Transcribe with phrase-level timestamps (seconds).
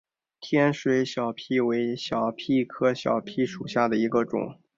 [0.39, 4.57] 天水小檗为小檗科小檗属下的一个种。